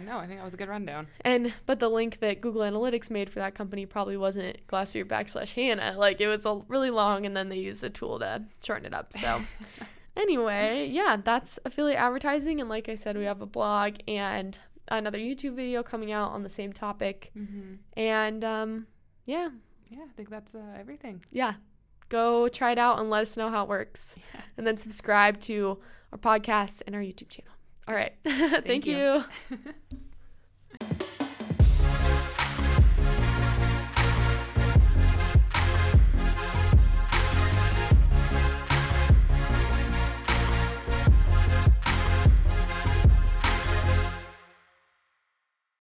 no, 0.00 0.18
I 0.18 0.26
think 0.26 0.38
that 0.38 0.44
was 0.44 0.54
a 0.54 0.56
good 0.56 0.68
rundown. 0.68 1.06
And 1.22 1.52
but 1.66 1.80
the 1.80 1.88
link 1.88 2.20
that 2.20 2.40
Google 2.40 2.62
Analytics 2.62 3.10
made 3.10 3.28
for 3.30 3.40
that 3.40 3.54
company 3.54 3.86
probably 3.86 4.16
wasn't 4.16 4.66
Glossier 4.66 5.04
backslash 5.04 5.54
Hannah. 5.54 5.94
Like 5.98 6.20
it 6.20 6.28
was 6.28 6.46
a 6.46 6.60
really 6.68 6.90
long, 6.90 7.26
and 7.26 7.36
then 7.36 7.48
they 7.48 7.58
used 7.58 7.82
a 7.84 7.90
tool 7.90 8.18
to 8.20 8.44
shorten 8.62 8.86
it 8.86 8.94
up. 8.94 9.12
So 9.12 9.42
anyway, 10.16 10.88
yeah, 10.92 11.16
that's 11.22 11.58
affiliate 11.64 11.98
advertising. 11.98 12.60
And 12.60 12.68
like 12.68 12.88
I 12.88 12.94
said, 12.94 13.16
we 13.16 13.24
have 13.24 13.40
a 13.40 13.46
blog 13.46 13.96
and 14.06 14.58
another 14.88 15.18
YouTube 15.18 15.54
video 15.54 15.82
coming 15.82 16.12
out 16.12 16.32
on 16.32 16.42
the 16.42 16.50
same 16.50 16.72
topic. 16.72 17.30
Mm-hmm. 17.36 17.74
And 17.96 18.44
um, 18.44 18.86
yeah, 19.24 19.48
Yeah, 19.90 20.04
I 20.08 20.12
think 20.16 20.30
that's 20.30 20.54
uh, 20.54 20.76
everything. 20.78 21.22
yeah, 21.32 21.54
go 22.10 22.48
try 22.48 22.72
it 22.72 22.78
out 22.78 23.00
and 23.00 23.10
let 23.10 23.22
us 23.22 23.36
know 23.36 23.50
how 23.50 23.64
it 23.64 23.68
works. 23.68 24.16
Yeah. 24.34 24.40
And 24.56 24.66
then 24.66 24.76
subscribe 24.76 25.40
to 25.42 25.78
our 26.12 26.18
podcast 26.18 26.82
and 26.86 26.94
our 26.94 27.00
YouTube 27.02 27.28
channel. 27.28 27.50
All 27.86 27.94
right. 27.94 28.12
Thank, 28.24 28.86
you. 28.86 29.24
you. 29.50 29.58